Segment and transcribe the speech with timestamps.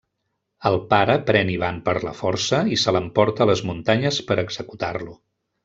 [0.69, 5.17] El pare pren Ivan per la força i se l'emporta a les muntanyes per executar-lo.